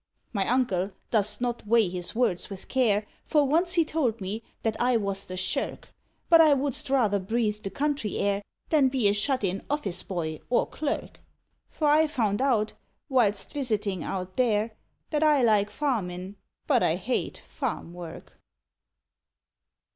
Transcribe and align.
My 0.33 0.47
uncle 0.49 0.93
dost 1.11 1.41
not 1.41 1.67
weigh 1.67 1.87
his 1.87 2.15
words 2.15 2.49
with 2.49 2.67
care, 2.67 3.05
For 3.23 3.45
once 3.47 3.73
he 3.75 3.85
told 3.85 4.19
me 4.19 4.41
that 4.63 4.75
I 4.81 4.97
wast 4.97 5.29
a 5.29 5.37
shirk; 5.37 5.89
But 6.27 6.41
I 6.41 6.55
wouldst 6.55 6.89
rather 6.89 7.19
breathe 7.19 7.61
the 7.61 7.69
country 7.69 8.17
air 8.17 8.41
Than 8.69 8.87
be 8.87 9.07
a 9.07 9.13
shut 9.13 9.43
in 9.43 9.61
office 9.69 10.01
boy 10.01 10.39
or 10.49 10.65
clerk; 10.65 11.19
For 11.69 11.85
I 11.87 12.07
found 12.07 12.41
out 12.41 12.73
whilst 13.09 13.53
visitin 13.53 14.01
out 14.01 14.37
there 14.37 14.71
That 15.11 15.21
I 15.21 15.43
like 15.43 15.69
farmin, 15.69 16.35
but 16.65 16.81
I 16.81 16.95
hate 16.95 17.37
farm 17.47 17.93
work. 17.93 18.39